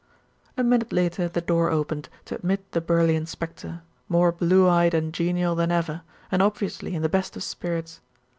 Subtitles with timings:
[0.57, 5.13] A minute later the door opened to admit the burly inspector, more blue eyed and
[5.13, 8.01] genial than ever, and obviously in the best of spirits.